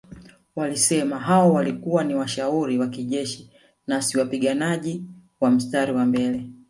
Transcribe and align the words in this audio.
Walisema 0.55 1.19
hao 1.19 1.53
walikuwa 1.53 2.03
ni 2.03 2.15
washauri 2.15 2.77
wa 2.77 2.87
kijeshi 2.87 3.49
na 3.87 4.01
si 4.01 4.17
wapiganaji 4.17 5.03
wa 5.41 5.51
mstari 5.51 5.91
wa 5.91 6.05
mbele 6.05 6.49